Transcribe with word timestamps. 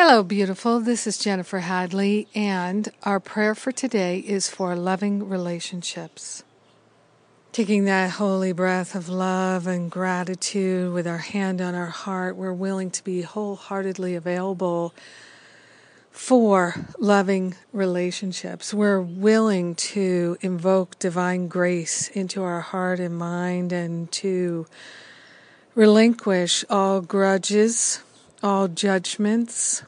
Hello, 0.00 0.22
beautiful. 0.22 0.78
This 0.78 1.08
is 1.08 1.18
Jennifer 1.18 1.58
Hadley, 1.58 2.28
and 2.32 2.88
our 3.02 3.18
prayer 3.18 3.52
for 3.56 3.72
today 3.72 4.20
is 4.20 4.48
for 4.48 4.76
loving 4.76 5.28
relationships. 5.28 6.44
Taking 7.50 7.82
that 7.86 8.10
holy 8.10 8.52
breath 8.52 8.94
of 8.94 9.08
love 9.08 9.66
and 9.66 9.90
gratitude 9.90 10.92
with 10.92 11.08
our 11.08 11.18
hand 11.18 11.60
on 11.60 11.74
our 11.74 11.86
heart, 11.86 12.36
we're 12.36 12.52
willing 12.52 12.92
to 12.92 13.02
be 13.02 13.22
wholeheartedly 13.22 14.14
available 14.14 14.94
for 16.12 16.76
loving 17.00 17.56
relationships. 17.72 18.72
We're 18.72 19.00
willing 19.00 19.74
to 19.74 20.36
invoke 20.40 21.00
divine 21.00 21.48
grace 21.48 22.06
into 22.06 22.44
our 22.44 22.60
heart 22.60 23.00
and 23.00 23.18
mind 23.18 23.72
and 23.72 24.12
to 24.12 24.68
relinquish 25.74 26.64
all 26.70 27.00
grudges, 27.00 28.00
all 28.42 28.68
judgments, 28.68 29.82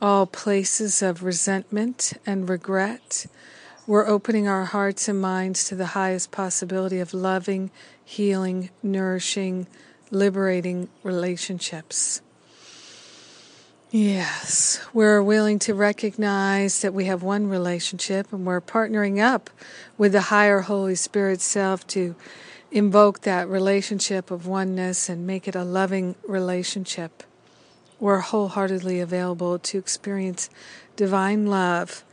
all 0.00 0.26
places 0.26 1.02
of 1.02 1.22
resentment 1.22 2.12
and 2.26 2.48
regret. 2.48 3.26
We're 3.86 4.06
opening 4.06 4.46
our 4.46 4.66
hearts 4.66 5.08
and 5.08 5.20
minds 5.20 5.64
to 5.68 5.74
the 5.74 5.86
highest 5.86 6.30
possibility 6.30 7.00
of 7.00 7.14
loving, 7.14 7.70
healing, 8.04 8.70
nourishing, 8.82 9.66
liberating 10.10 10.88
relationships. 11.02 12.20
Yes, 13.90 14.84
we're 14.92 15.22
willing 15.22 15.58
to 15.60 15.72
recognize 15.72 16.82
that 16.82 16.92
we 16.92 17.06
have 17.06 17.22
one 17.22 17.46
relationship 17.46 18.30
and 18.34 18.44
we're 18.44 18.60
partnering 18.60 19.18
up 19.18 19.48
with 19.96 20.12
the 20.12 20.20
higher 20.20 20.60
Holy 20.60 20.94
Spirit 20.94 21.40
self 21.40 21.86
to 21.88 22.14
invoke 22.70 23.22
that 23.22 23.48
relationship 23.48 24.30
of 24.30 24.46
oneness 24.46 25.08
and 25.08 25.26
make 25.26 25.48
it 25.48 25.54
a 25.54 25.64
loving 25.64 26.14
relationship. 26.26 27.22
We're 28.00 28.20
wholeheartedly 28.20 29.00
available 29.00 29.58
to 29.58 29.78
experience 29.78 30.50
divine 30.96 31.46
love 31.46 32.04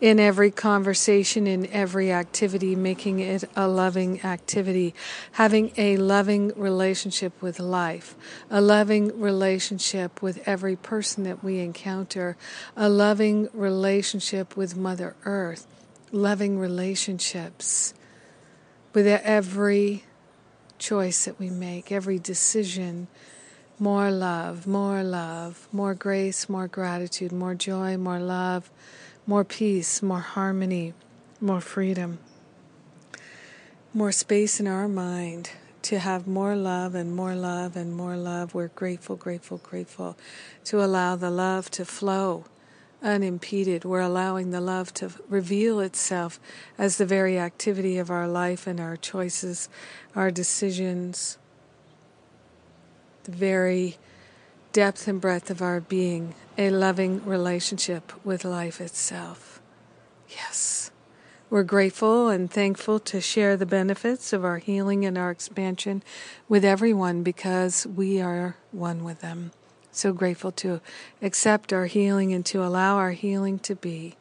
in 0.00 0.18
every 0.18 0.50
conversation, 0.50 1.46
in 1.46 1.66
every 1.70 2.12
activity, 2.12 2.74
making 2.74 3.20
it 3.20 3.44
a 3.56 3.68
loving 3.68 4.22
activity, 4.24 4.94
having 5.32 5.72
a 5.76 5.96
loving 5.96 6.52
relationship 6.56 7.40
with 7.40 7.60
life, 7.60 8.14
a 8.50 8.60
loving 8.60 9.18
relationship 9.20 10.20
with 10.20 10.46
every 10.46 10.76
person 10.76 11.24
that 11.24 11.42
we 11.44 11.60
encounter, 11.60 12.36
a 12.76 12.88
loving 12.88 13.48
relationship 13.52 14.56
with 14.56 14.76
Mother 14.76 15.14
Earth, 15.24 15.66
loving 16.12 16.58
relationships 16.58 17.94
with 18.92 19.06
every 19.06 20.04
choice 20.78 21.24
that 21.24 21.38
we 21.38 21.50
make, 21.50 21.90
every 21.90 22.18
decision. 22.18 23.06
More 23.78 24.10
love, 24.10 24.66
more 24.66 25.02
love, 25.02 25.68
more 25.72 25.94
grace, 25.94 26.48
more 26.48 26.68
gratitude, 26.68 27.32
more 27.32 27.54
joy, 27.54 27.96
more 27.96 28.20
love 28.20 28.70
more 29.26 29.44
peace, 29.44 30.02
more 30.02 30.20
harmony, 30.20 30.92
more 31.40 31.60
freedom, 31.60 32.18
more 33.92 34.12
space 34.12 34.60
in 34.60 34.66
our 34.66 34.88
mind 34.88 35.50
to 35.82 35.98
have 35.98 36.26
more 36.26 36.54
love 36.56 36.94
and 36.94 37.14
more 37.14 37.34
love 37.34 37.76
and 37.76 37.94
more 37.94 38.16
love. 38.16 38.54
We're 38.54 38.68
grateful, 38.68 39.16
grateful, 39.16 39.58
grateful 39.58 40.16
to 40.64 40.82
allow 40.82 41.16
the 41.16 41.30
love 41.30 41.70
to 41.72 41.84
flow 41.84 42.44
unimpeded. 43.02 43.84
We're 43.84 44.00
allowing 44.00 44.50
the 44.50 44.60
love 44.60 44.92
to 44.94 45.10
reveal 45.28 45.80
itself 45.80 46.38
as 46.78 46.98
the 46.98 47.06
very 47.06 47.38
activity 47.38 47.98
of 47.98 48.10
our 48.10 48.28
life 48.28 48.66
and 48.66 48.80
our 48.80 48.96
choices, 48.96 49.68
our 50.14 50.30
decisions, 50.30 51.38
the 53.24 53.32
very 53.32 53.96
depth 54.72 55.06
and 55.08 55.20
breadth 55.20 55.50
of 55.50 55.62
our 55.62 55.80
being, 55.80 56.34
a 56.56 56.70
loving 56.70 57.24
relationship 57.24 58.12
with 58.24 58.44
life 58.44 58.80
itself. 58.80 59.60
Yes. 60.28 60.90
We're 61.50 61.62
grateful 61.62 62.28
and 62.28 62.50
thankful 62.50 62.98
to 63.00 63.20
share 63.20 63.56
the 63.56 63.66
benefits 63.66 64.32
of 64.32 64.44
our 64.44 64.58
healing 64.58 65.04
and 65.04 65.16
our 65.16 65.30
expansion 65.30 66.02
with 66.48 66.64
everyone 66.64 67.22
because 67.22 67.86
we 67.86 68.20
are 68.20 68.56
one 68.72 69.04
with 69.04 69.20
them. 69.20 69.52
So 69.92 70.12
grateful 70.12 70.50
to 70.52 70.80
accept 71.22 71.72
our 71.72 71.86
healing 71.86 72.32
and 72.32 72.44
to 72.46 72.64
allow 72.64 72.96
our 72.96 73.12
healing 73.12 73.60
to 73.60 73.76
be. 73.76 74.16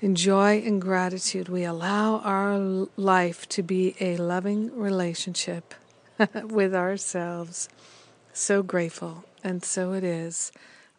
In 0.00 0.16
joy 0.16 0.60
and 0.66 0.82
gratitude, 0.82 1.48
we 1.48 1.62
allow 1.62 2.18
our 2.18 2.58
life 2.96 3.48
to 3.50 3.62
be 3.62 3.94
a 4.00 4.16
loving 4.16 4.76
relationship 4.76 5.74
with 6.42 6.74
ourselves. 6.74 7.68
So 8.32 8.62
grateful 8.62 9.24
and 9.44 9.62
so 9.62 9.92
it 9.92 10.04
is. 10.04 10.52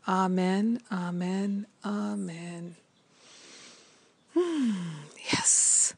Amen, 0.07 0.81
amen, 0.91 1.65
amen. 1.83 2.75
Hmm, 4.33 4.73
yes. 5.31 5.95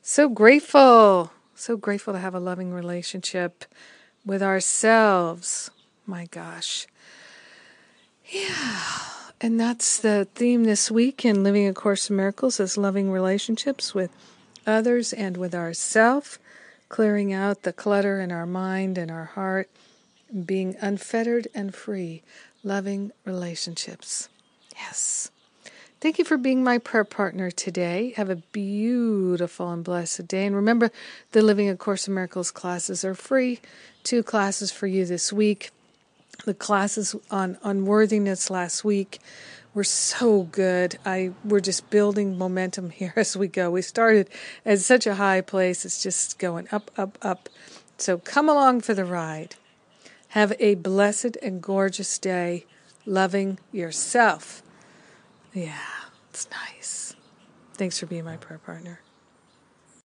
So 0.00 0.28
grateful. 0.28 1.32
So 1.54 1.76
grateful 1.76 2.14
to 2.14 2.20
have 2.20 2.34
a 2.34 2.40
loving 2.40 2.72
relationship 2.72 3.64
with 4.24 4.42
ourselves. 4.42 5.70
My 6.06 6.26
gosh. 6.26 6.86
Yeah. 8.26 8.80
And 9.40 9.60
that's 9.60 9.98
the 9.98 10.26
theme 10.34 10.64
this 10.64 10.90
week 10.90 11.24
in 11.24 11.42
Living 11.44 11.66
A 11.66 11.74
Course 11.74 12.08
in 12.08 12.16
Miracles 12.16 12.58
is 12.60 12.78
loving 12.78 13.10
relationships 13.10 13.94
with 13.94 14.10
others 14.66 15.12
and 15.12 15.36
with 15.36 15.54
ourself, 15.54 16.38
clearing 16.88 17.32
out 17.32 17.62
the 17.62 17.72
clutter 17.72 18.20
in 18.20 18.32
our 18.32 18.46
mind 18.46 18.96
and 18.96 19.10
our 19.10 19.24
heart 19.24 19.68
being 20.44 20.76
unfettered 20.80 21.48
and 21.54 21.74
free, 21.74 22.22
loving 22.62 23.12
relationships. 23.24 24.28
Yes. 24.76 25.30
Thank 26.00 26.20
you 26.20 26.24
for 26.24 26.36
being 26.36 26.62
my 26.62 26.78
prayer 26.78 27.04
partner 27.04 27.50
today. 27.50 28.12
Have 28.16 28.30
a 28.30 28.36
beautiful 28.36 29.70
and 29.72 29.82
blessed 29.82 30.28
day. 30.28 30.46
And 30.46 30.54
remember, 30.54 30.92
the 31.32 31.42
Living 31.42 31.68
A 31.68 31.76
Course 31.76 32.06
in 32.06 32.14
Miracles 32.14 32.52
classes 32.52 33.04
are 33.04 33.16
free. 33.16 33.58
Two 34.04 34.22
classes 34.22 34.70
for 34.70 34.86
you 34.86 35.04
this 35.04 35.32
week. 35.32 35.70
The 36.44 36.54
classes 36.54 37.16
on 37.32 37.58
unworthiness 37.64 38.48
last 38.48 38.84
week 38.84 39.18
were 39.74 39.82
so 39.82 40.42
good. 40.44 40.98
I 41.04 41.32
we're 41.44 41.58
just 41.58 41.90
building 41.90 42.38
momentum 42.38 42.90
here 43.00 43.12
as 43.16 43.36
we 43.36 43.48
go. 43.48 43.70
We 43.70 43.82
started 43.82 44.30
at 44.64 44.78
such 44.78 45.06
a 45.06 45.16
high 45.16 45.40
place. 45.40 45.84
It's 45.84 46.00
just 46.00 46.38
going 46.38 46.68
up, 46.70 46.92
up, 46.96 47.18
up. 47.22 47.48
So 47.96 48.18
come 48.18 48.48
along 48.48 48.82
for 48.82 48.94
the 48.94 49.04
ride. 49.04 49.56
Have 50.38 50.54
a 50.60 50.76
blessed 50.76 51.36
and 51.42 51.60
gorgeous 51.60 52.16
day 52.16 52.64
loving 53.04 53.58
yourself. 53.72 54.62
Yeah, 55.52 55.74
it's 56.30 56.46
nice. 56.52 57.16
Thanks 57.74 57.98
for 57.98 58.06
being 58.06 58.22
my 58.22 58.36
prayer 58.36 58.60
partner. 58.60 59.00